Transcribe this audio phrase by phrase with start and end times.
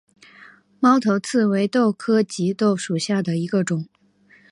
[0.79, 3.87] 猫头刺为豆科棘豆属下的一个种。